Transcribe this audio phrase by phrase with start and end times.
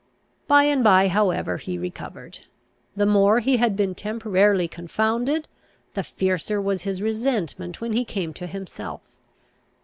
[0.47, 2.39] By and by, however, he recovered.
[2.95, 5.47] The more he had been temporarily confounded,
[5.93, 9.01] the fiercer was his resentment when he came to himself.